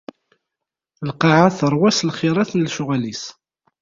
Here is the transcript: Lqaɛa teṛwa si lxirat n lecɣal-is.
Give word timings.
Lqaɛa 1.09 1.47
teṛwa 1.57 1.89
si 1.91 2.05
lxirat 2.09 2.51
n 2.53 2.59
lecɣal-is. 2.65 3.23